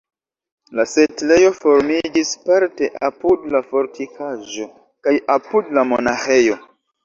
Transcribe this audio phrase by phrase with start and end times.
[0.77, 4.69] La setlejo formiĝis parte apud la fortikaĵo
[5.05, 6.63] kaj apud la monaĥejo.